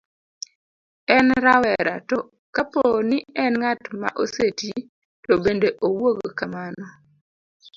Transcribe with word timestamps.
en 1.15 1.27
rawera, 1.45 1.95
to 2.09 2.17
kapo 2.55 2.81
ni 3.09 3.17
en 3.43 3.53
ng'at 3.59 3.81
ma 4.01 4.09
oseti 4.23 4.69
to 5.23 5.33
bende 5.43 5.69
owuog 5.87 6.19
kamano 6.39 6.85